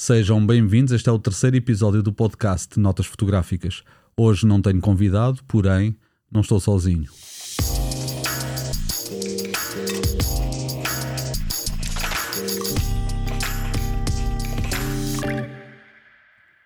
[0.00, 0.92] Sejam bem-vindos.
[0.92, 3.82] Este é o terceiro episódio do podcast Notas Fotográficas.
[4.16, 5.96] Hoje não tenho convidado, porém,
[6.30, 7.10] não estou sozinho.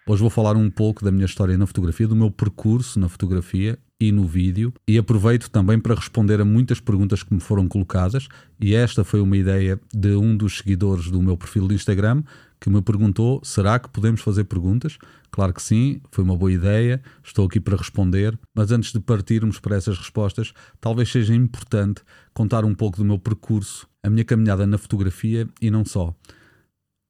[0.07, 3.79] Hoje vou falar um pouco da minha história na fotografia, do meu percurso na fotografia
[4.03, 8.27] e no vídeo, e aproveito também para responder a muitas perguntas que me foram colocadas.
[8.61, 12.25] E esta foi uma ideia de um dos seguidores do meu perfil de Instagram
[12.61, 14.99] que me perguntou: será que podemos fazer perguntas?
[15.31, 19.61] Claro que sim, foi uma boa ideia, estou aqui para responder, mas antes de partirmos
[19.61, 22.03] para essas respostas, talvez seja importante
[22.35, 26.13] contar um pouco do meu percurso, a minha caminhada na fotografia e não só.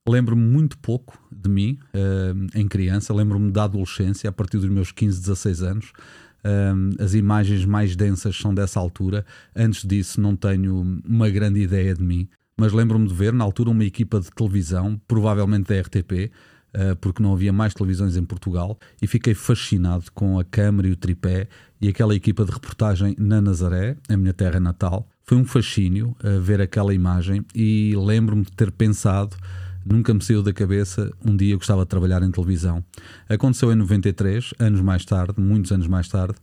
[0.06, 4.90] Lembro-me muito pouco de mim uh, em criança, lembro-me da adolescência, a partir dos meus
[4.90, 5.92] 15, 16 anos.
[6.44, 9.24] Uh, as imagens mais densas são dessa altura.
[9.54, 13.70] Antes disso, não tenho uma grande ideia de mim mas lembro-me de ver na altura
[13.70, 16.30] uma equipa de televisão, provavelmente da RTP,
[16.74, 20.92] eh, porque não havia mais televisões em Portugal, e fiquei fascinado com a câmara e
[20.92, 21.48] o tripé
[21.80, 25.06] e aquela equipa de reportagem na Nazaré, a minha terra natal.
[25.24, 29.36] Foi um fascínio uh, ver aquela imagem e lembro-me de ter pensado,
[29.84, 32.84] nunca me saiu da cabeça, um dia eu gostava de trabalhar em televisão.
[33.28, 36.34] Aconteceu em 93, anos mais tarde, muitos anos mais tarde,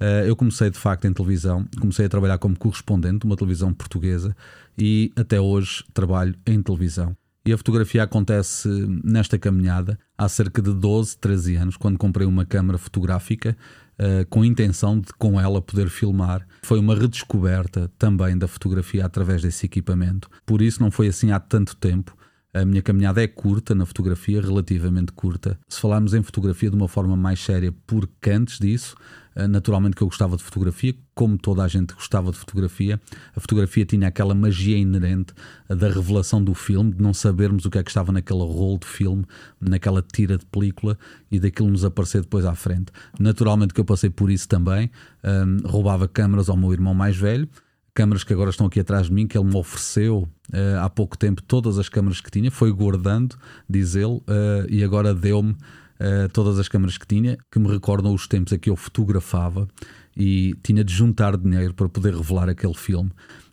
[0.00, 3.72] uh, eu comecei de facto em televisão, comecei a trabalhar como correspondente de uma televisão
[3.72, 4.34] portuguesa
[4.76, 7.16] e até hoje trabalho em televisão.
[7.48, 8.68] E a fotografia acontece
[9.02, 13.56] nesta caminhada há cerca de 12, 13 anos, quando comprei uma câmera fotográfica
[13.98, 16.46] uh, com a intenção de com ela poder filmar.
[16.62, 20.28] Foi uma redescoberta também da fotografia através desse equipamento.
[20.44, 22.14] Por isso não foi assim há tanto tempo.
[22.60, 25.56] A minha caminhada é curta na fotografia, relativamente curta.
[25.68, 28.96] Se falarmos em fotografia de uma forma mais séria, porque antes disso
[29.36, 33.00] eh, naturalmente que eu gostava de fotografia, como toda a gente gostava de fotografia.
[33.36, 35.32] A fotografia tinha aquela magia inerente
[35.68, 38.88] da revelação do filme, de não sabermos o que é que estava naquele rolo de
[38.88, 39.24] filme,
[39.60, 40.98] naquela tira de película
[41.30, 42.90] e daquilo nos aparecer depois à frente.
[43.20, 44.90] Naturalmente que eu passei por isso também.
[45.22, 47.48] Um, roubava câmaras ao meu irmão mais velho
[47.98, 50.18] câmaras que agora estão aqui atrás de mim, que ele me ofereceu
[50.52, 53.34] uh, há pouco tempo todas as câmaras que tinha, foi guardando,
[53.68, 54.24] diz ele, uh,
[54.68, 58.58] e agora deu-me uh, todas as câmaras que tinha, que me recordam os tempos em
[58.60, 59.66] que eu fotografava
[60.16, 63.10] e tinha de juntar dinheiro para poder revelar aquele filme.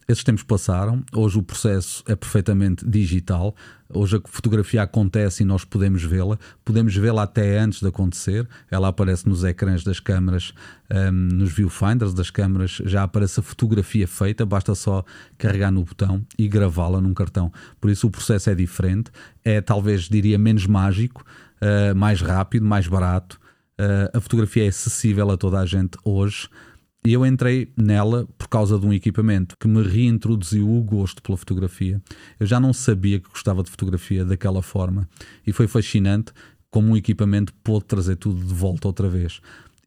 [0.07, 3.55] Esses tempos passaram, hoje o processo é perfeitamente digital,
[3.91, 8.89] hoje a fotografia acontece e nós podemos vê-la, podemos vê-la até antes de acontecer, ela
[8.89, 10.53] aparece nos ecrãs das câmaras,
[10.91, 15.03] um, nos viewfinders das câmaras, já aparece a fotografia feita, basta só
[15.39, 17.51] carregar no botão e gravá-la num cartão.
[17.81, 19.09] Por isso o processo é diferente,
[19.43, 21.25] é talvez diria menos mágico,
[21.59, 23.39] uh, mais rápido, mais barato.
[23.79, 26.47] Uh, a fotografia é acessível a toda a gente hoje.
[27.05, 31.37] E eu entrei nela por causa de um equipamento que me reintroduziu o gosto pela
[31.37, 32.01] fotografia.
[32.39, 35.07] Eu já não sabia que gostava de fotografia daquela forma.
[35.45, 36.33] E foi fascinante
[36.71, 39.39] como um equipamento pôde trazer tudo de volta outra vez.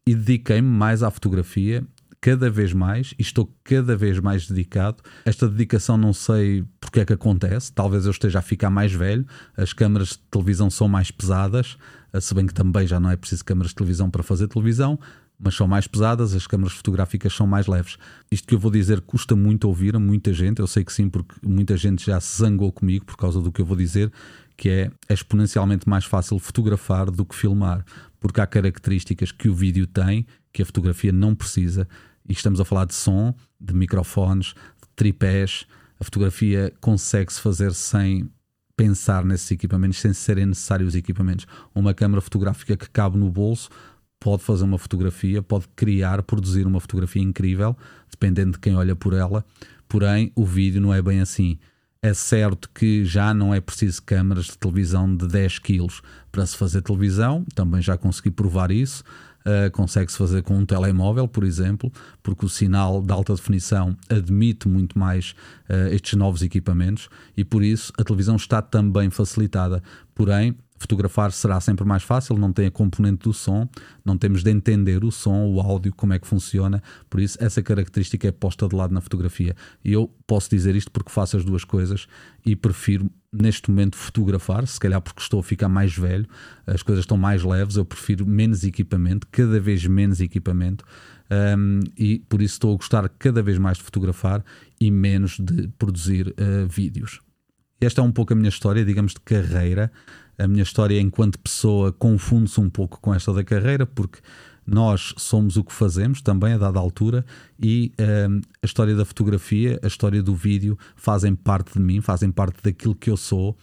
[0.07, 1.85] E dediquei-me mais à fotografia
[2.21, 5.03] cada vez mais e estou cada vez mais dedicado.
[5.25, 9.25] Esta dedicação não sei porque é que acontece, talvez eu esteja a ficar mais velho,
[9.55, 11.77] as câmaras de televisão são mais pesadas,
[12.19, 14.99] se bem que também já não é preciso câmaras de televisão para fazer televisão,
[15.39, 17.97] mas são mais pesadas, as câmaras fotográficas são mais leves.
[18.29, 21.09] Isto que eu vou dizer custa muito ouvir a muita gente, eu sei que sim,
[21.09, 24.11] porque muita gente já se zangou comigo por causa do que eu vou dizer,
[24.57, 27.85] que é, é exponencialmente mais fácil fotografar do que filmar,
[28.19, 31.87] porque há características que o vídeo tem que a fotografia não precisa
[32.27, 35.65] e estamos a falar de som, de microfones, de tripés.
[35.99, 38.29] A fotografia consegue-se fazer sem
[38.75, 41.45] pensar nesses equipamentos, sem serem necessários equipamentos.
[41.73, 43.69] Uma câmera fotográfica que cabe no bolso
[44.19, 47.75] pode fazer uma fotografia, pode criar, produzir uma fotografia incrível,
[48.11, 49.45] dependendo de quem olha por ela.
[49.87, 51.57] Porém, o vídeo não é bem assim.
[52.01, 55.87] É certo que já não é preciso câmaras de televisão de 10 kg
[56.31, 59.03] para se fazer televisão, também já consegui provar isso.
[59.39, 61.91] Uh, consegue-se fazer com um telemóvel, por exemplo,
[62.21, 65.33] porque o sinal de alta definição admite muito mais
[65.69, 69.81] uh, estes novos equipamentos e por isso a televisão está também facilitada.
[70.13, 73.67] Porém, Fotografar será sempre mais fácil, não tem a componente do som,
[74.03, 77.61] não temos de entender o som, o áudio, como é que funciona, por isso essa
[77.61, 79.55] característica é posta de lado na fotografia.
[79.83, 82.07] E eu posso dizer isto porque faço as duas coisas
[82.45, 86.25] e prefiro neste momento fotografar, se calhar porque estou a ficar mais velho,
[86.65, 90.85] as coisas estão mais leves, eu prefiro menos equipamento, cada vez menos equipamento.
[91.29, 94.43] Um, e por isso estou a gostar cada vez mais de fotografar
[94.81, 97.21] e menos de produzir uh, vídeos.
[97.79, 99.91] Esta é um pouco a minha história, digamos, de carreira
[100.39, 104.19] a minha história enquanto pessoa confunde-se um pouco com esta da carreira, porque
[104.69, 107.25] Nós somos o que fazemos também a dada altura
[107.59, 107.91] e
[108.29, 112.61] um, a história da fotografia, a história do vídeo fazem parte de mim, fazem parte
[112.61, 113.57] daquilo que eu sou.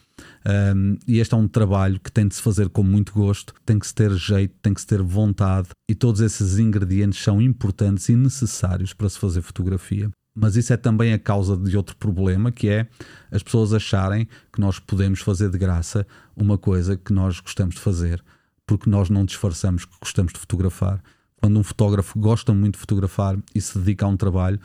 [0.74, 3.78] Um, e este é um trabalho que tem de se fazer com muito gosto, tem
[3.78, 8.08] que se ter jeito, tem que se ter vontade, e todos esses ingredientes são importantes
[8.08, 10.10] e necessários para se fazer fotografia.
[10.38, 12.86] Mas isso é também a causa de outro problema, que é
[13.30, 16.06] as pessoas acharem que nós podemos fazer de graça
[16.36, 18.22] uma coisa que nós gostamos de fazer,
[18.66, 21.02] porque nós não disfarçamos que gostamos de fotografar.
[21.40, 24.60] Quando um fotógrafo gosta muito de fotografar e se dedica a um trabalho,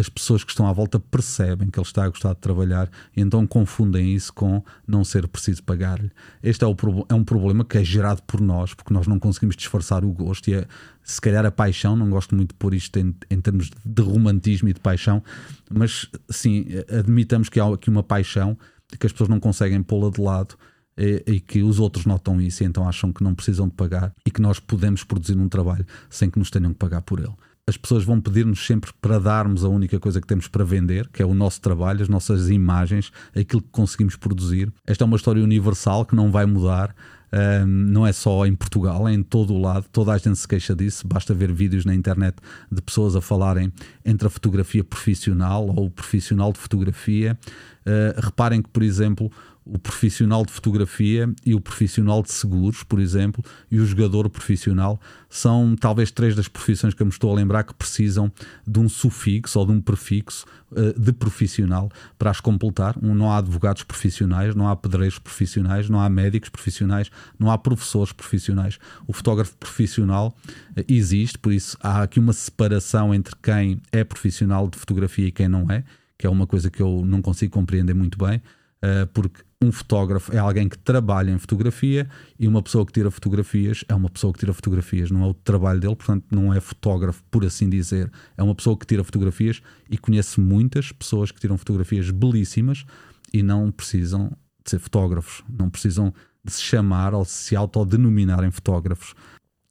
[0.00, 3.20] as pessoas que estão à volta percebem que ele está a gostar de trabalhar e
[3.20, 6.10] então confundem isso com não ser preciso pagar-lhe.
[6.42, 6.74] Este é, o,
[7.08, 10.48] é um problema que é gerado por nós, porque nós não conseguimos disfarçar o gosto
[10.48, 10.66] e é,
[11.04, 14.72] se calhar a paixão, não gosto muito pôr isto em, em termos de romantismo e
[14.72, 15.22] de paixão,
[15.70, 16.66] mas sim,
[16.98, 18.56] admitamos que há aqui uma paixão
[18.98, 20.56] que as pessoas não conseguem pô-la de lado
[20.96, 24.12] e, e, que os outros notam isso e então acham que não precisam de pagar
[24.26, 27.34] e que nós podemos produzir um trabalho sem que nos tenham que pagar por ele
[27.70, 31.22] as pessoas vão pedir-nos sempre para darmos a única coisa que temos para vender, que
[31.22, 34.72] é o nosso trabalho, as nossas imagens, aquilo que conseguimos produzir.
[34.84, 36.94] Esta é uma história universal que não vai mudar.
[37.32, 40.48] Um, não é só em Portugal, é em todo o lado, toda a gente se
[40.48, 41.06] queixa disso.
[41.06, 42.36] Basta ver vídeos na internet
[42.70, 43.72] de pessoas a falarem
[44.04, 47.38] entre a fotografia profissional ou o profissional de fotografia.
[47.80, 49.30] Uh, reparem que, por exemplo,
[49.64, 55.00] o profissional de fotografia e o profissional de seguros, por exemplo, e o jogador profissional
[55.28, 58.32] são talvez três das profissões que eu me estou a lembrar que precisam
[58.66, 62.96] de um sufixo ou de um prefixo uh, de profissional para as completar.
[63.00, 67.56] Um, não há advogados profissionais, não há pedreiros profissionais, não há médicos profissionais, não há
[67.56, 68.78] professores profissionais.
[69.06, 70.34] O fotógrafo profissional
[70.76, 75.32] uh, existe, por isso há aqui uma separação entre quem é profissional de fotografia e
[75.32, 75.84] quem não é,
[76.20, 78.42] que é uma coisa que eu não consigo compreender muito bem.
[78.84, 82.08] Uh, porque um fotógrafo é alguém que trabalha em fotografia
[82.38, 85.34] e uma pessoa que tira fotografias é uma pessoa que tira fotografias, não é o
[85.34, 88.12] trabalho dele, portanto, não é fotógrafo, por assim dizer.
[88.36, 92.84] É uma pessoa que tira fotografias e conhece muitas pessoas que tiram fotografias belíssimas
[93.32, 94.28] e não precisam
[94.62, 96.12] de ser fotógrafos, não precisam
[96.44, 99.14] de se chamar ou se autodenominarem fotógrafos.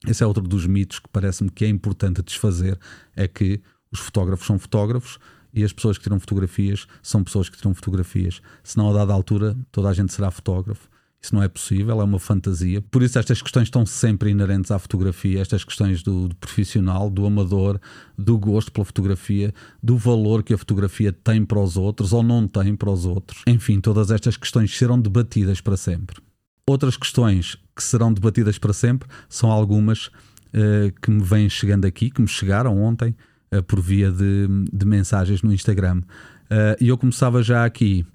[0.08, 2.80] Esse é outro dos mitos que parece-me que é importante desfazer:
[3.16, 3.62] é que
[3.92, 5.20] os fotógrafos são fotógrafos
[5.54, 8.42] e as pessoas que tiram fotografias são pessoas que tiram fotografias.
[8.64, 10.90] Se não a dada altura toda a gente será fotógrafo.
[11.22, 12.82] Isso não é possível, é uma fantasia.
[12.82, 17.26] Por isso, estas questões estão sempre inerentes à fotografia, estas questões do, do, profissional, do
[17.26, 17.78] amador,
[18.18, 19.54] do gosto pela fotografia,
[19.84, 23.44] do valor que a fotografia tem para os outros ou não tem para os outros.
[23.46, 26.22] Enfim, todas estas questões serão debatidas para sempre.
[26.66, 32.10] Outras questões que serão debatidas para sempre são algumas uh, que me vêm chegando aqui,
[32.10, 33.14] que me chegaram ontem,
[33.54, 36.02] uh, por via de, de, mensagens no Instagram.
[36.46, 38.06] Uh, e eu começava já aqui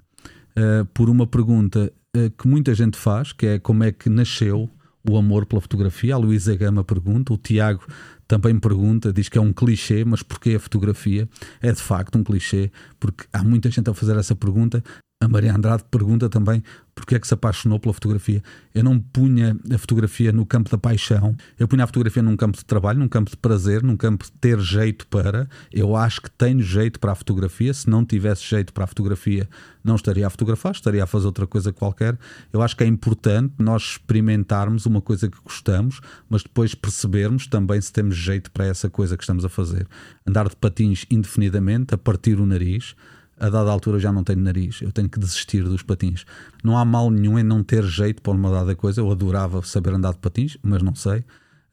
[0.57, 1.91] uh, por uma pergunta
[2.37, 4.69] que muita gente faz, que é como é que nasceu
[5.09, 6.15] o amor pela fotografia.
[6.15, 7.85] A Luísa Gama pergunta, o Tiago
[8.25, 11.27] também pergunta, diz que é um clichê, mas porquê a fotografia?
[11.61, 12.71] É de facto um clichê,
[13.01, 14.81] porque há muita gente a fazer essa pergunta.
[15.21, 16.63] A Maria Andrade pergunta também
[16.95, 18.41] porque é que se apaixonou pela fotografia.
[18.73, 22.57] Eu não punha a fotografia no campo da paixão, eu punha a fotografia num campo
[22.57, 25.47] de trabalho, num campo de prazer, num campo de ter jeito para.
[25.71, 27.73] Eu acho que tenho jeito para a fotografia.
[27.73, 29.47] Se não tivesse jeito para a fotografia,
[29.83, 32.17] não estaria a fotografar, estaria a fazer outra coisa qualquer.
[32.53, 35.99] Eu acho que é importante nós experimentarmos uma coisa que gostamos,
[36.29, 39.85] mas depois percebermos também se temos jeito para essa coisa que estamos a fazer.
[40.25, 42.95] Andar de patins indefinidamente, a partir o nariz
[43.39, 46.25] a dada altura já não tenho nariz, eu tenho que desistir dos patins.
[46.63, 49.01] Não há mal nenhum em não ter jeito para uma dada coisa.
[49.01, 51.23] Eu adorava saber andar de patins, mas não sei.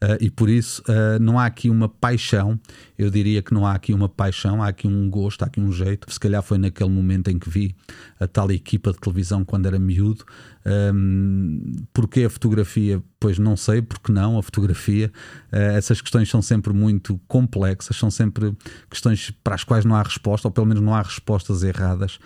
[0.02, 2.58] Uh, e por isso uh, não há aqui uma paixão,
[2.98, 5.70] eu diria que não há aqui uma paixão, há aqui um gosto, há aqui um
[5.70, 6.12] jeito.
[6.12, 7.76] Se calhar foi naquele momento em que vi
[8.18, 10.24] a tal equipa de televisão quando era miúdo.
[10.66, 13.00] Um, porque a fotografia?
[13.20, 15.12] Pois não sei, porque não, a fotografia.
[15.52, 18.52] Uh, essas questões são sempre muito complexas, são sempre
[18.90, 22.18] questões para as quais não há resposta, ou pelo menos não há respostas erradas,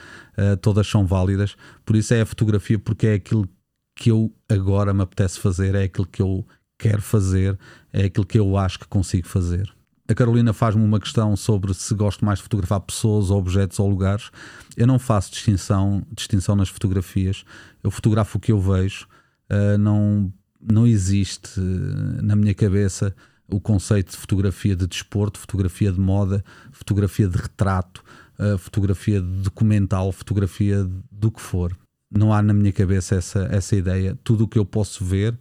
[0.63, 1.57] todas são válidas.
[1.85, 3.47] Por isso é a fotografia, porque é aquilo
[3.95, 6.47] que eu agora me apetece fazer, é aquilo que eu
[6.79, 7.59] quero fazer,
[7.93, 9.73] é aquilo que eu acho que consigo fazer.
[10.09, 14.31] A Carolina faz-me uma questão sobre se gosto mais de fotografar pessoas, objetos ou lugares.
[14.77, 17.45] Eu não faço distinção, distinção nas fotografias.
[17.83, 19.09] Eu fotografo o que eu vejo.
[19.51, 23.15] Uh, não, não existe uh, na minha cabeça
[23.49, 28.05] o conceito de fotografia de desporto, fotografia de moda, fotografia de retrato,
[28.39, 31.77] uh, fotografia de documental, fotografia do que for.
[32.09, 34.17] Não há na minha cabeça essa, essa ideia.
[34.23, 35.37] Tudo o que eu posso ver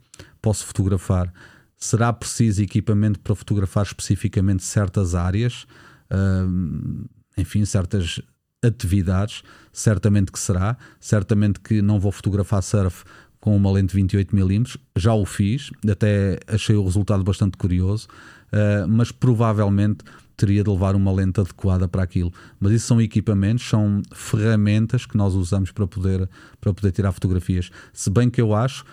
[0.45, 1.33] posso fotografar.
[1.75, 5.65] Será preciso equipamento para fotografar especificamente certas áreas,
[6.11, 8.21] uh, enfim, certas
[8.63, 9.41] atividades?
[9.73, 10.77] Certamente que será.
[10.99, 13.03] Certamente que não vou fotografar surf
[13.39, 14.77] com uma lente 28mm.
[14.95, 18.07] Já o fiz, até achei o resultado bastante curioso.
[18.53, 20.05] uh, mas provavelmente
[20.37, 22.31] teria de levar uma lente adequada para aquilo.
[22.59, 27.71] Mas isso são equipamentos, são ferramentas que nós usamos para poder, para poder tirar fotografias.
[27.93, 28.85] Se bem que eu acho,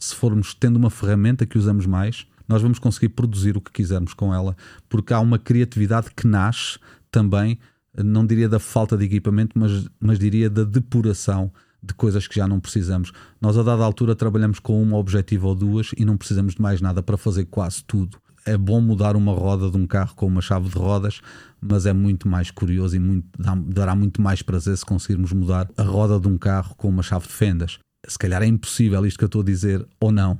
[0.00, 4.14] se formos tendo uma ferramenta que usamos mais, nós vamos conseguir produzir o que quisermos
[4.14, 4.56] com ela,
[4.88, 6.78] porque há uma criatividade que nasce
[7.10, 7.58] também,
[7.96, 11.52] não diria da falta de equipamento, mas, mas diria da depuração
[11.82, 13.12] de coisas que já não precisamos.
[13.40, 16.80] Nós, a dada altura, trabalhamos com um objetivo ou duas e não precisamos de mais
[16.80, 18.18] nada para fazer quase tudo.
[18.46, 21.20] É bom mudar uma roda de um carro com uma chave de rodas,
[21.60, 23.26] mas é muito mais curioso e muito,
[23.66, 27.26] dará muito mais prazer se conseguirmos mudar a roda de um carro com uma chave
[27.26, 27.78] de fendas.
[28.06, 30.38] Se calhar é impossível isto que eu estou a dizer, ou não,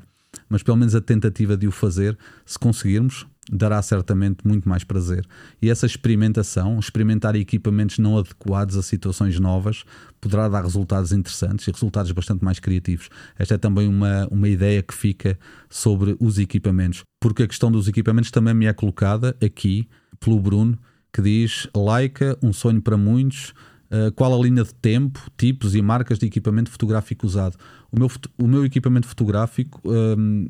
[0.48, 5.26] mas pelo menos a tentativa de o fazer, se conseguirmos, dará certamente muito mais prazer.
[5.60, 9.84] E essa experimentação, experimentar equipamentos não adequados a situações novas,
[10.20, 13.08] poderá dar resultados interessantes e resultados bastante mais criativos.
[13.38, 15.38] Esta é também uma, uma ideia que fica
[15.68, 19.88] sobre os equipamentos, porque a questão dos equipamentos também me é colocada aqui
[20.20, 20.78] pelo Bruno,
[21.12, 23.52] que diz Leica, um sonho para muitos.
[23.90, 27.56] Uh, qual a linha de tempo, tipos e marcas de equipamento fotográfico usado?
[27.90, 30.48] O meu, o meu equipamento fotográfico um,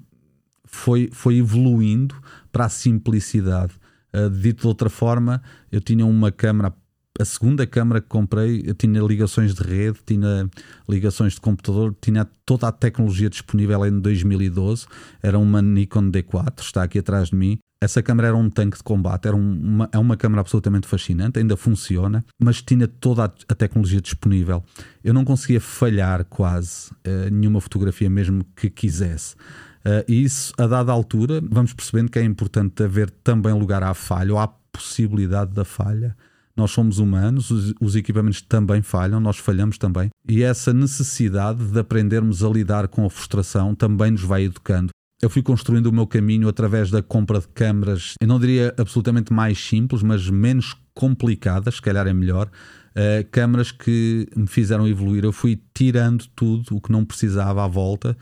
[0.65, 2.15] foi, foi evoluindo
[2.53, 3.73] para a simplicidade.
[4.15, 5.43] Uh, dito de outra forma,
[5.73, 6.75] eu tinha uma câmera,
[7.19, 10.49] a segunda câmera que comprei, tinha ligações de rede, tinha
[10.89, 14.87] ligações de computador, tinha toda a tecnologia disponível em 2012.
[15.23, 17.59] Era uma Nikon D4, está aqui atrás de mim.
[17.83, 21.57] Essa câmera era um tanque de combate, era uma, é uma câmera absolutamente fascinante, ainda
[21.57, 24.63] funciona, mas tinha toda a, a tecnologia disponível.
[25.03, 29.35] Eu não conseguia falhar quase uh, nenhuma fotografia, mesmo que quisesse.
[29.83, 33.95] Uh, e isso, a dada altura, vamos percebendo que é importante haver também lugar à
[33.95, 36.15] falha ou à possibilidade da falha.
[36.57, 40.11] Nós somos humanos, os, os, equipamentos também falham, nós falhamos também.
[40.29, 44.91] E essa necessidade de aprendermos a lidar com a frustração também nos vai educando.
[45.23, 49.33] Eu fui construindo o meu caminho através da compra de câmaras, eu não diria absolutamente
[49.33, 52.51] mais simples, mas menos complicadas, se calhar é melhor,
[52.91, 55.25] uh, câmaras que me fizeram evoluir.
[55.25, 58.17] Eu fui tirando tudo o que não precisava à volta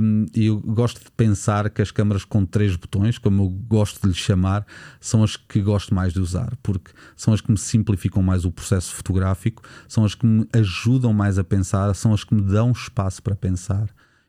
[0.00, 4.00] um, e eu gosto de pensar que as câmaras com três botões, como eu gosto
[4.00, 4.64] de lhes chamar,
[5.00, 8.52] são as que gosto mais de usar, porque são as que me simplificam mais o
[8.52, 12.72] processo fotográfico, são as que me ajudam mais a pensar, são as que me dão
[12.72, 13.88] espaço para pensar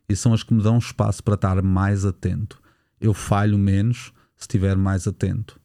[0.10, 2.60] e são as que me dão espaço para estar mais atento.
[3.00, 5.60] Eu falho menos se estiver mais atento.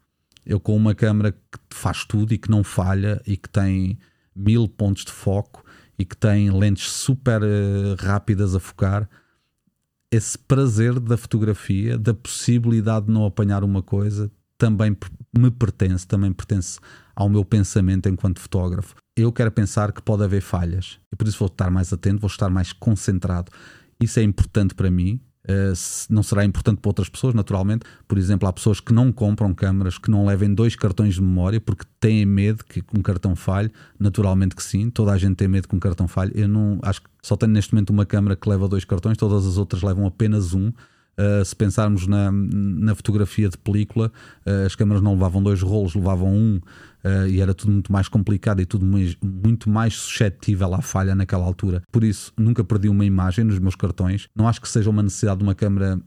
[0.45, 3.99] Eu com uma câmera que faz tudo e que não falha e que tem
[4.35, 5.65] mil pontos de foco
[5.99, 9.09] e que tem lentes super uh, rápidas a focar,
[10.11, 14.97] esse prazer da fotografia, da possibilidade de não apanhar uma coisa, também
[15.37, 16.79] me pertence, também pertence
[17.17, 18.95] ao meu pensamento enquanto fotógrafo.
[19.17, 22.29] Eu quero pensar que pode haver falhas e por isso vou estar mais atento, vou
[22.29, 23.51] estar mais concentrado.
[24.01, 25.21] Isso é importante para mim,
[26.09, 27.85] não será importante para outras pessoas, naturalmente.
[28.07, 31.61] Por exemplo, há pessoas que não compram câmaras, que não levem dois cartões de memória
[31.61, 33.71] porque têm medo que um cartão falhe.
[33.99, 36.33] Naturalmente que sim, toda a gente tem medo que um cartão falhe.
[36.35, 39.47] Eu não acho que só tenho neste momento uma câmera que leva dois cartões, todas
[39.47, 40.73] as outras levam apenas um.
[41.19, 44.11] Uh, se pensarmos na, na fotografia de película,
[44.47, 48.09] uh, as câmaras não levavam dois rolos, levavam um uh, e era tudo muito mais
[48.09, 51.83] complicado e tudo mais, muito mais suscetível à falha naquela altura.
[51.93, 54.29] Por isso, nunca perdi uma imagem nos meus cartões.
[54.35, 56.01] Não acho que seja uma necessidade de uma câmera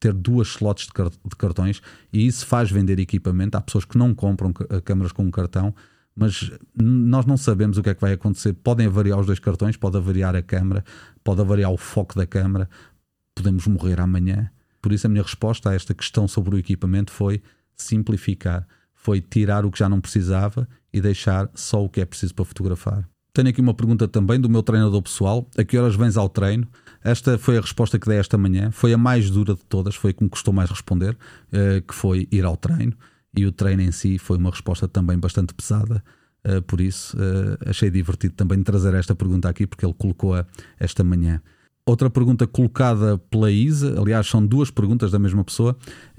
[0.00, 3.56] ter duas slots de, de cartões e isso faz vender equipamento.
[3.56, 4.52] Há pessoas que não compram
[4.82, 5.74] câmaras com um cartão
[6.18, 8.52] mas nós não sabemos o que é que vai acontecer.
[8.52, 10.84] Podem variar os dois cartões, pode variar a câmera,
[11.22, 12.68] pode variar o foco da câmera,
[13.38, 14.50] podemos morrer amanhã.
[14.82, 17.40] Por isso, a minha resposta a esta questão sobre o equipamento foi
[17.76, 22.34] simplificar, foi tirar o que já não precisava e deixar só o que é preciso
[22.34, 23.08] para fotografar.
[23.32, 26.66] Tenho aqui uma pergunta também do meu treinador pessoal: a que horas vens ao treino?
[27.04, 30.10] Esta foi a resposta que dei esta manhã, foi a mais dura de todas, foi
[30.10, 31.16] a que me custou mais responder,
[31.52, 32.94] eh, que foi ir ao treino.
[33.36, 36.02] E o treino em si foi uma resposta também bastante pesada.
[36.44, 40.46] Uh, por isso, uh, achei divertido também trazer esta pergunta aqui, porque ele colocou-a
[40.78, 41.42] esta manhã.
[41.88, 45.74] Outra pergunta colocada pela Isa, aliás, são duas perguntas da mesma pessoa.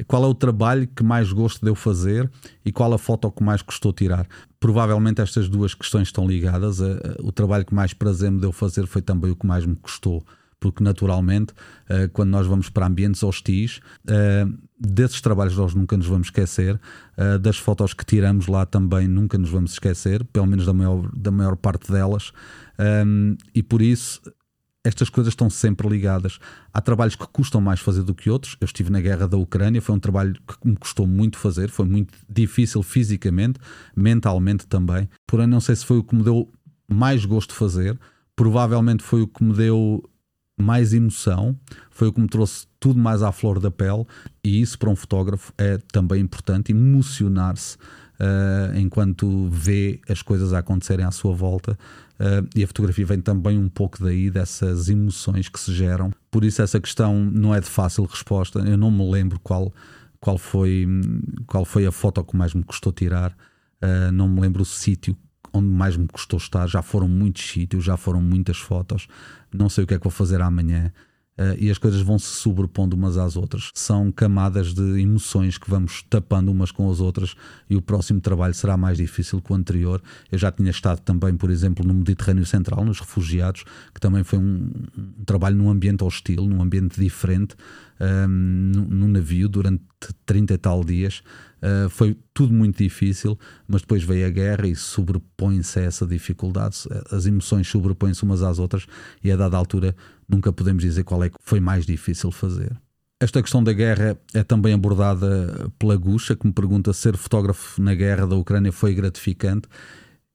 [0.08, 2.28] Qual é o trabalho que mais gosto de eu fazer
[2.66, 4.28] e qual a foto que mais custou tirar?
[4.60, 6.80] Provavelmente estas duas questões estão ligadas.
[7.20, 10.24] O trabalho que mais prazer me deu fazer foi também o que mais me custou
[10.60, 11.54] porque naturalmente,
[11.88, 14.46] eh, quando nós vamos para ambientes hostis, eh,
[14.78, 16.78] desses trabalhos nós nunca nos vamos esquecer,
[17.16, 21.10] eh, das fotos que tiramos lá também nunca nos vamos esquecer, pelo menos da maior,
[21.16, 22.34] da maior parte delas,
[23.56, 24.22] e por isso
[24.84, 26.40] estas coisas estão sempre ligadas.
[26.74, 28.56] Há trabalhos que custam mais fazer do que outros.
[28.62, 31.86] Eu estive na guerra da Ucrânia, foi um trabalho que me custou muito fazer, foi
[31.86, 33.60] muito difícil fisicamente,
[33.96, 35.10] mentalmente também.
[35.28, 36.50] Porém, não sei se foi o que me deu
[36.88, 38.00] mais gosto de fazer.
[38.36, 40.04] Provavelmente foi o que me deu
[40.60, 41.58] mais emoção,
[41.90, 44.06] foi o que me trouxe tudo mais à flor da pele,
[44.44, 47.78] e isso para um fotógrafo é também importante, emocionar-se
[48.20, 51.78] uh, enquanto vê as coisas a acontecerem à sua volta.
[52.20, 56.12] Uh, e a fotografia vem também um pouco daí, dessas emoções que se geram.
[56.30, 58.60] Por isso, essa questão não é de fácil resposta.
[58.60, 59.74] Eu não me lembro qual,
[60.20, 60.86] qual, foi,
[61.48, 65.16] qual foi a foto que mais me custou tirar, uh, não me lembro o sítio
[65.54, 66.68] onde mais me custou estar.
[66.68, 69.08] Já foram muitos sítios, já foram muitas fotos.
[69.54, 70.92] Não sei o que é que vou fazer amanhã.
[71.40, 73.72] Uh, e as coisas vão se sobrepondo umas às outras.
[73.74, 77.34] São camadas de emoções que vamos tapando umas com as outras
[77.70, 80.02] e o próximo trabalho será mais difícil que o anterior.
[80.30, 84.38] Eu já tinha estado também, por exemplo, no Mediterrâneo Central, nos refugiados, que também foi
[84.38, 87.56] um, um trabalho num ambiente hostil, num ambiente diferente,
[88.02, 89.84] um, ehm, num navio durante
[90.26, 91.22] 30 e tal dias.
[91.62, 96.78] Uh, foi tudo muito difícil, mas depois veio a guerra e sobrepõe-se a essa dificuldade.
[97.12, 98.86] As emoções sobrepõem-se umas às outras
[99.22, 99.94] e a dada altura
[100.30, 102.72] nunca podemos dizer qual é que foi mais difícil fazer.
[103.22, 107.82] Esta questão da guerra é também abordada pela Guxa, que me pergunta se ser fotógrafo
[107.82, 109.68] na guerra da Ucrânia foi gratificante.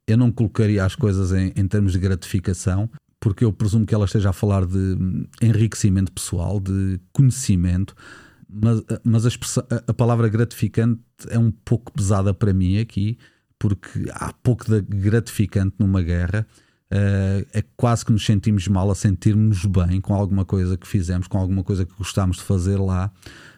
[0.07, 4.05] Eu não colocaria as coisas em, em termos de gratificação, porque eu presumo que ela
[4.05, 4.99] esteja a falar de
[5.41, 7.95] enriquecimento pessoal, de conhecimento,
[8.47, 9.31] mas, mas a,
[9.89, 13.17] a, palavra gratificante é um pouco pesada para mim aqui,
[13.59, 16.47] porque há pouco de gratificante numa guerra.
[16.95, 21.27] Uh, é quase que nos sentimos mal a sentirmos bem com alguma coisa que fizemos,
[21.27, 23.11] com alguma coisa que gostámos de fazer lá.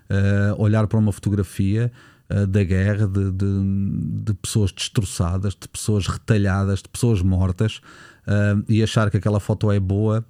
[0.08, 1.92] Uh, olhar para uma fotografia
[2.30, 7.82] uh, da guerra, de, de, de, pessoas destroçadas, de pessoas retalhadas, de pessoas mortas,
[8.68, 10.26] e achar que aquela foto é boa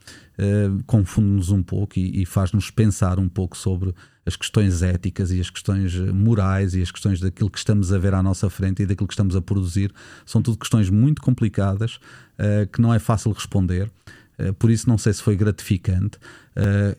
[0.87, 3.95] confunde-nos um pouco e, e faz-nos pensar um pouco sobre
[4.27, 8.13] as questões éticas e as questões morais e as questões daquilo que estamos a ver
[8.13, 9.91] à nossa frente e daquilo que estamos a produzir
[10.27, 11.99] são tudo questões muito complicadas
[12.39, 13.91] uh, que não é fácil responder.
[14.39, 16.19] Uh, por isso, não sei se foi gratificante.
[16.57, 16.97] Uh,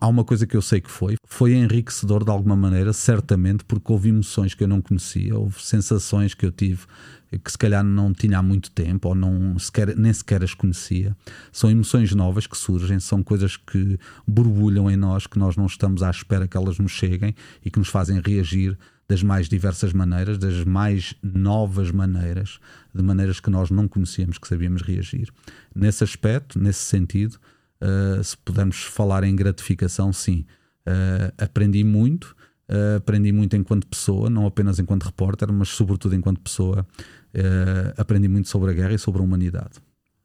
[0.00, 3.92] há uma coisa que eu sei que foi, foi enriquecedor de alguma maneira, certamente, porque
[3.92, 6.86] houve emoções que eu não conhecia, houve sensações que eu tive
[7.38, 11.16] que se calhar não tinha há muito tempo ou não sequer, nem sequer as conhecia.
[11.50, 16.02] São emoções novas que surgem, são coisas que borbulham em nós, que nós não estamos
[16.02, 18.76] à espera que elas nos cheguem e que nos fazem reagir
[19.12, 22.58] das mais diversas maneiras, das mais novas maneiras,
[22.94, 25.28] de maneiras que nós não conhecíamos, que sabíamos reagir.
[25.74, 27.34] Nesse aspecto, nesse sentido,
[27.82, 30.46] uh, se pudermos falar em gratificação, sim.
[30.86, 32.34] Uh, aprendi muito,
[32.70, 36.86] uh, aprendi muito enquanto pessoa, não apenas enquanto repórter, mas sobretudo enquanto pessoa
[37.96, 39.80] aprendi muito sobre a guerra e sobre a humanidade.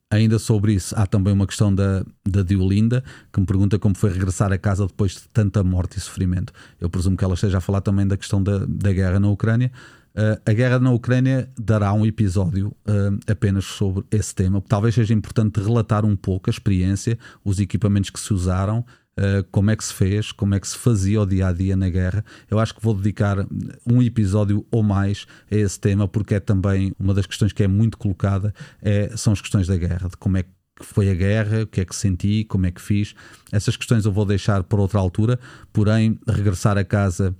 [0.09, 4.09] Ainda sobre isso, há também uma questão da, da Diolinda, que me pergunta como foi
[4.13, 6.53] regressar a casa depois de tanta morte e sofrimento.
[6.79, 9.69] Eu presumo que ela esteja a falar também da questão da, da guerra na Ucrânia.
[10.15, 14.61] Uh, a guerra na Ucrânia dará um episódio uh, apenas sobre esse tema.
[14.61, 18.85] Talvez seja importante relatar um pouco a experiência, os equipamentos que se usaram,
[19.17, 21.75] uh, como é que se fez, como é que se fazia o dia a dia
[21.75, 22.23] na guerra.
[22.49, 23.37] Eu acho que vou dedicar
[23.85, 27.67] um episódio ou mais a esse tema, porque é também uma das questões que é
[27.67, 30.49] muito colocada, é, são as questões da guerra, de como é que
[30.81, 33.15] foi a guerra, o que é que senti, como é que fiz.
[33.51, 35.39] Essas questões eu vou deixar para outra altura,
[35.73, 37.35] porém, regressar a casa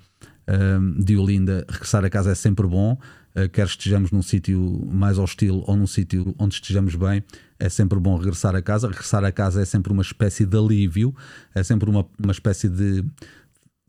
[0.48, 2.98] uh, de Olinda, regressar a casa é sempre bom.
[3.38, 4.60] Uh, quer estejamos num sítio
[4.92, 7.24] mais hostil ou num sítio onde estejamos bem,
[7.60, 8.88] é sempre bom regressar a casa.
[8.88, 11.16] Regressar a casa é sempre uma espécie de alívio,
[11.54, 13.04] é sempre uma, uma espécie de,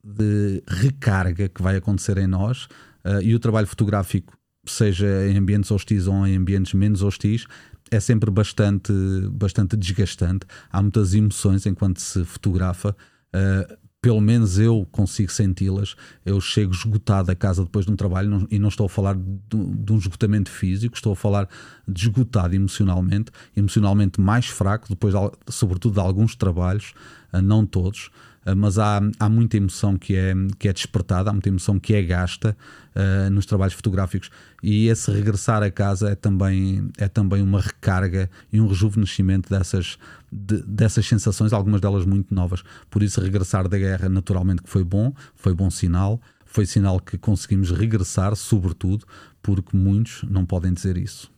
[0.04, 2.64] de recarga que vai acontecer em nós.
[3.04, 7.46] Uh, e o trabalho fotográfico, seja em ambientes hostis ou em ambientes menos hostis,
[7.90, 8.92] é sempre bastante,
[9.30, 10.46] bastante desgastante.
[10.70, 12.94] Há muitas emoções enquanto se fotografa.
[13.34, 15.96] Uh, pelo menos eu consigo senti-las.
[16.24, 19.16] Eu chego esgotado a casa depois de um trabalho não, e não estou a falar
[19.16, 21.48] de, de, um esgotamento físico, estou a falar
[21.86, 26.94] de esgotado emocionalmente, emocionalmente mais fraco, depois, de, sobretudo, de alguns trabalhos,
[27.32, 28.10] ah, não todos.
[28.48, 31.94] Ah, mas há, há muita emoção que é, que é despertada, há muita emoção que
[31.94, 32.56] é gasta
[32.96, 34.30] uh, nos trabalhos fotográficos
[34.62, 39.98] e esse regressar a casa é também, é também uma recarga e um rejuvenescimento dessas,
[40.32, 42.62] de, dessas sensações, algumas delas muito novas.
[42.88, 47.18] Por isso, regressar da guerra, naturalmente, que foi bom, foi bom sinal, foi sinal que
[47.18, 49.04] conseguimos regressar, sobretudo,
[49.42, 51.30] porque muitos não podem dizer isso.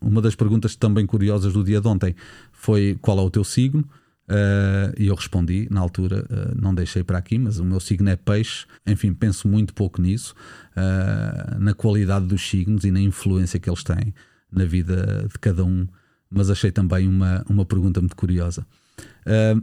[0.00, 2.14] Uma das perguntas também curiosas do dia de ontem
[2.52, 3.84] foi qual é o teu signo?
[4.28, 8.08] Uh, e eu respondi na altura, uh, não deixei para aqui, mas o meu signo
[8.08, 8.66] é peixe.
[8.86, 10.34] Enfim, penso muito pouco nisso,
[10.76, 14.14] uh, na qualidade dos signos e na influência que eles têm
[14.50, 15.86] na vida de cada um.
[16.30, 18.66] Mas achei também uma, uma pergunta muito curiosa.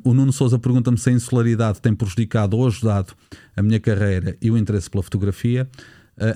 [0.03, 3.13] o Nuno Souza pergunta-me se a insularidade tem prejudicado ou ajudado
[3.55, 5.67] a minha carreira e o interesse pela fotografia.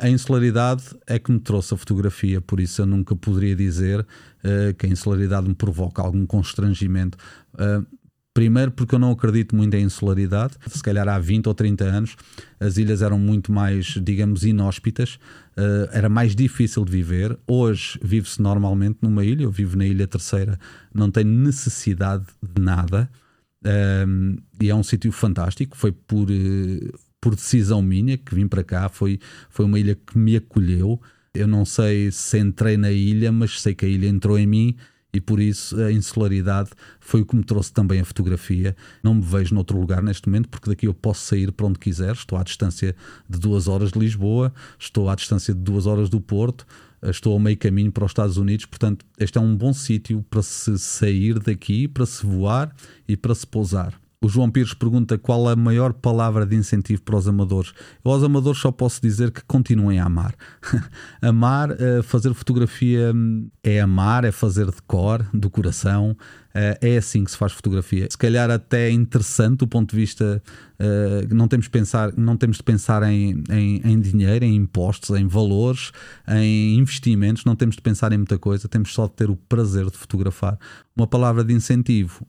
[0.02, 4.06] a insularidade é que me trouxe a fotografia, por isso eu nunca poderia dizer
[4.78, 7.18] que a insularidade me provoca algum constrangimento
[8.36, 10.56] Primeiro, porque eu não acredito muito em insularidade.
[10.68, 12.18] Se calhar há 20 ou 30 anos
[12.60, 15.18] as ilhas eram muito mais, digamos, inóspitas,
[15.58, 17.40] uh, era mais difícil de viver.
[17.48, 20.60] Hoje vive-se normalmente numa ilha, eu vivo na Ilha Terceira,
[20.94, 23.10] não tenho necessidade de nada.
[24.06, 25.78] Um, e é um sítio fantástico.
[25.78, 28.90] Foi por, uh, por decisão minha que vim para cá.
[28.90, 29.18] Foi,
[29.50, 31.02] foi uma ilha que me acolheu.
[31.34, 34.76] Eu não sei se entrei na ilha, mas sei que a ilha entrou em mim
[35.16, 38.76] e por isso a insularidade foi o que me trouxe também a fotografia.
[39.02, 42.12] Não me vejo noutro lugar neste momento, porque daqui eu posso sair para onde quiser.
[42.12, 42.94] Estou à distância
[43.30, 46.68] de duas horas de Lisboa, estou à distância de duas horas do Porto,
[47.02, 48.66] estou ao meio caminho para os Estados Unidos.
[48.66, 52.76] Portanto, este é um bom sítio para se sair daqui, para se voar
[53.08, 53.98] e para se pousar.
[54.22, 57.74] O João Pires pergunta qual a maior palavra de incentivo para os amadores.
[58.04, 60.36] Eu aos amadores só posso dizer que continuem a amar.
[61.22, 66.18] amar, uh, fazer fotografia hum, é amar, é fazer de cor, do coração.
[66.56, 68.08] Uh, é assim que se faz fotografia.
[68.10, 70.42] Se calhar até é interessante do ponto de vista
[70.80, 75.28] uh, não temos pensar, não temos de pensar em, em, em, dinheiro, em impostos, em
[75.28, 75.92] valores,
[76.28, 77.44] em investimentos.
[77.44, 78.68] Não temos de pensar em muita coisa.
[78.68, 80.58] Temos só de ter o prazer de fotografar.
[80.96, 82.26] Uma palavra de incentivo.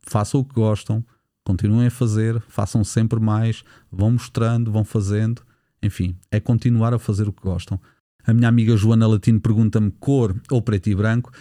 [0.00, 1.04] Façam o que gostam
[1.48, 5.40] Continuem a fazer, façam sempre mais, vão mostrando, vão fazendo.
[5.82, 7.80] Enfim, é continuar a fazer o que gostam.
[8.26, 11.32] A minha amiga Joana Latino pergunta-me cor ou preto e branco.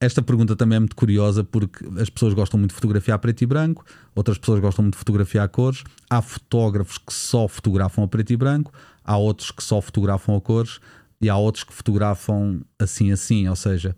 [0.00, 3.46] Esta pergunta também é muito curiosa porque as pessoas gostam muito de fotografar preto e
[3.46, 3.84] branco,
[4.16, 5.84] outras pessoas gostam muito de fotografar a cores.
[6.10, 8.72] Há fotógrafos que só fotografam a preto e branco,
[9.04, 10.80] há outros que só fotografam a cores
[11.20, 13.94] e há outros que fotografam assim assim, ou seja,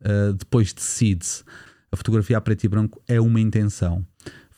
[0.00, 1.42] uh, depois decide-se.
[1.90, 4.06] A fotografia a preto e branco é uma intenção.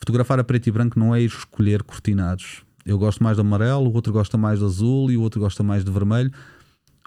[0.05, 2.63] Fotografar a preto e branco não é ir escolher cortinados.
[2.85, 5.63] Eu gosto mais de amarelo, o outro gosta mais de azul e o outro gosta
[5.63, 6.31] mais de vermelho.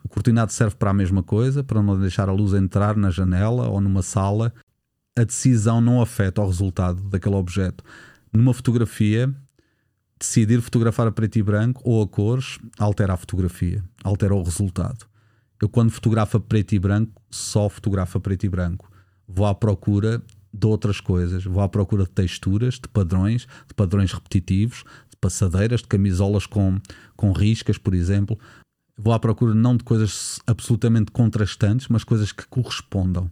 [0.04, 3.70] O cortinado serve para a mesma coisa, para não deixar a luz entrar na janela
[3.70, 4.52] ou numa sala.
[5.16, 7.84] A decisão não afeta o resultado daquele objeto.
[8.34, 9.32] Numa fotografia,
[10.20, 15.06] decidir fotografar a preto e branco ou a cores altera a fotografia, altera o resultado.
[15.62, 18.90] Eu, quando fotografo a preto e branco, só fotografo a preto e branco.
[19.28, 20.20] Vou à procura
[20.58, 21.44] de outras coisas.
[21.44, 26.80] Vou à procura de texturas, de padrões, de padrões repetitivos, de passadeiras, de camisolas com,
[27.16, 28.38] com riscas, por exemplo.
[28.98, 33.30] Vou à procura não de coisas absolutamente contrastantes, mas coisas que correspondam.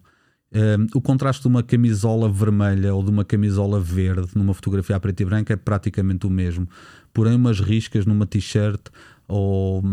[0.53, 4.99] Um, o contraste de uma camisola vermelha ou de uma camisola verde numa fotografia a
[4.99, 6.69] preto e branco é praticamente o mesmo.
[7.13, 8.87] Porém, umas riscas numa t-shirt
[9.27, 9.83] ou,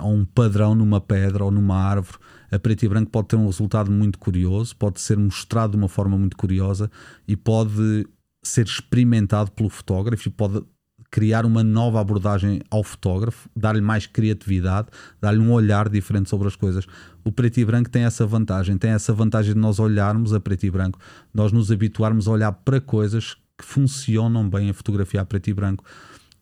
[0.00, 2.18] ou, um padrão numa pedra ou numa árvore
[2.54, 5.88] a preto e branco pode ter um resultado muito curioso, pode ser mostrado de uma
[5.88, 6.88] forma muito curiosa
[7.26, 8.06] e pode
[8.42, 10.62] ser experimentado pelo fotógrafo e pode
[11.10, 14.88] criar uma nova abordagem ao fotógrafo, dar-lhe mais criatividade,
[15.20, 16.86] dar-lhe um olhar diferente sobre as coisas.
[17.24, 20.64] O preto e branco tem essa vantagem, tem essa vantagem de nós olharmos a preto
[20.66, 20.98] e branco,
[21.32, 25.54] nós nos habituarmos a olhar para coisas que funcionam bem a fotografia a preto e
[25.54, 25.84] branco.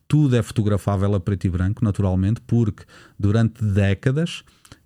[0.08, 2.84] Tudo é fotografável a preto e branco, naturalmente, porque
[3.18, 4.42] durante décadas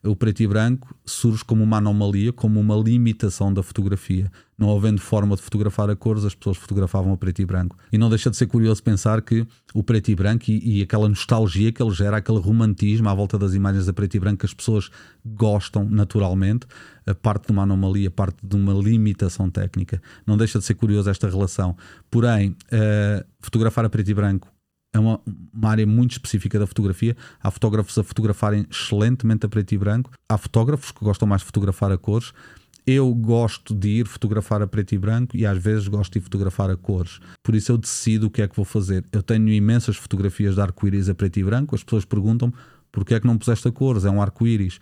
[0.06, 4.30] o preto e branco surge como uma anomalia, como uma limitação da fotografia.
[4.58, 7.76] Não havendo forma de fotografar a cores, as pessoas fotografavam a preto e branco.
[7.92, 11.08] E não deixa de ser curioso pensar que o preto e branco e, e aquela
[11.08, 14.46] nostalgia que ele gera, aquele romantismo à volta das imagens a preto e branco que
[14.46, 14.90] as pessoas
[15.24, 16.66] gostam naturalmente,
[17.06, 20.00] a parte de uma anomalia, parte de uma limitação técnica.
[20.26, 21.76] Não deixa de ser curioso esta relação.
[22.10, 24.55] Porém, uh, fotografar a preto e branco
[24.96, 25.20] é uma,
[25.52, 27.16] uma, área muito específica da fotografia.
[27.42, 31.46] Há fotógrafos a fotografarem excelentemente a preto e branco, há fotógrafos que gostam mais de
[31.46, 32.32] fotografar a cores.
[32.86, 36.70] Eu gosto de ir fotografar a preto e branco e às vezes gosto de fotografar
[36.70, 37.18] a cores.
[37.42, 39.04] Por isso eu decido o que é que vou fazer.
[39.12, 41.74] Eu tenho imensas fotografias de arco-íris a preto e branco.
[41.74, 42.52] As pessoas perguntam
[42.92, 44.04] porquê é que não puseste a cores?
[44.04, 44.78] É um arco-íris.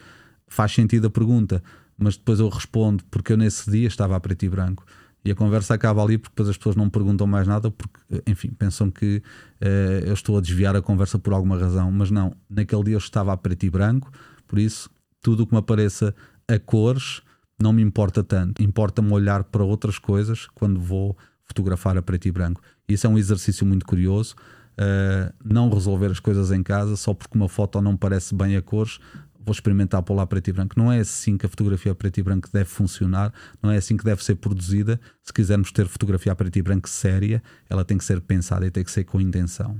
[0.46, 1.62] Faz sentido a pergunta,
[1.96, 4.84] mas depois eu respondo porque eu nesse dia estava a preto e branco.
[5.24, 8.50] E a conversa acaba ali porque depois as pessoas não perguntam mais nada porque, enfim,
[8.50, 9.22] pensam que
[9.62, 11.90] uh, eu estou a desviar a conversa por alguma razão.
[11.90, 14.12] Mas não, naquele dia eu estava a preto e branco,
[14.46, 14.90] por isso
[15.22, 16.14] tudo o que me apareça
[16.46, 17.22] a cores
[17.60, 18.62] não me importa tanto.
[18.62, 22.60] Importa-me olhar para outras coisas quando vou fotografar a preto e branco.
[22.86, 24.34] Isso é um exercício muito curioso.
[24.74, 28.62] Uh, não resolver as coisas em casa só porque uma foto não parece bem a
[28.62, 28.98] cores
[29.44, 30.74] vou experimentar pôr lá preto e branco.
[30.76, 34.04] Não é assim que a fotografia preto e branco deve funcionar, não é assim que
[34.04, 35.00] deve ser produzida.
[35.22, 38.82] Se quisermos ter fotografia preto e branco séria, ela tem que ser pensada e tem
[38.82, 39.78] que ser com intenção.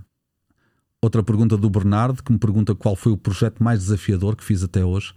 [1.00, 4.62] Outra pergunta do Bernardo, que me pergunta qual foi o projeto mais desafiador que fiz
[4.62, 5.12] até hoje.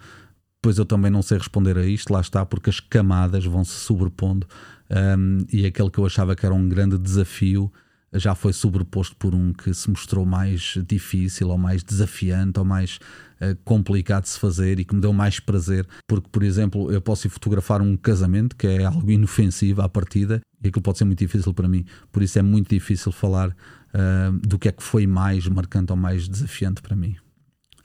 [0.61, 3.71] Pois eu também não sei responder a isto, lá está, porque as camadas vão se
[3.71, 4.47] sobrepondo
[4.89, 7.71] um, e aquele que eu achava que era um grande desafio
[8.17, 12.99] já foi sobreposto por um que se mostrou mais difícil ou mais desafiante ou mais
[13.41, 17.01] uh, complicado de se fazer e que me deu mais prazer, porque, por exemplo, eu
[17.01, 21.05] posso ir fotografar um casamento que é algo inofensivo à partida e aquilo pode ser
[21.05, 24.83] muito difícil para mim, por isso é muito difícil falar uh, do que é que
[24.83, 27.15] foi mais marcante ou mais desafiante para mim.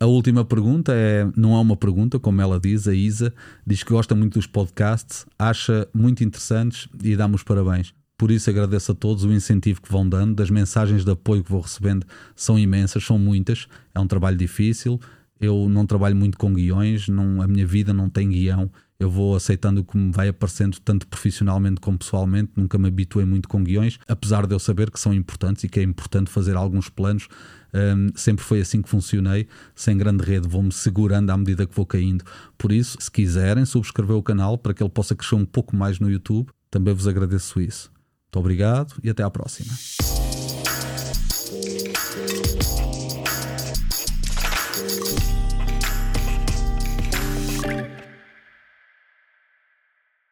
[0.01, 3.33] A última pergunta é, não é uma pergunta, como ela diz, a Isa
[3.64, 7.95] diz que gosta muito dos podcasts, acha muito interessantes e dá-me parabéns.
[8.22, 11.50] Por isso agradeço a todos o incentivo que vão dando, das mensagens de apoio que
[11.50, 12.06] vou recebendo
[12.37, 13.66] são imensas, são muitas.
[13.92, 15.00] É um trabalho difícil.
[15.40, 18.70] Eu não trabalho muito com guiões, não, a minha vida não tem guião.
[18.96, 22.52] Eu vou aceitando o que me vai aparecendo, tanto profissionalmente como pessoalmente.
[22.54, 25.80] Nunca me habituei muito com guiões, apesar de eu saber que são importantes e que
[25.80, 27.26] é importante fazer alguns planos
[27.74, 31.87] um, sempre foi assim que funcionei, sem grande rede, vou-me segurando à medida que vou
[31.87, 32.24] caindo.
[32.56, 35.98] Por isso, se quiserem subscrever o canal para que ele possa crescer um pouco mais
[35.98, 37.91] no YouTube, também vos agradeço isso.
[38.33, 39.75] Muito obrigado e até à próxima.